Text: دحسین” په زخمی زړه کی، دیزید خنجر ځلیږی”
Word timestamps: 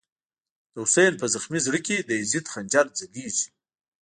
دحسین” 0.73 1.13
په 1.21 1.25
زخمی 1.33 1.59
زړه 1.65 1.79
کی، 1.85 1.97
دیزید 2.09 2.45
خنجر 2.51 2.85
ځلیږی” 2.97 3.47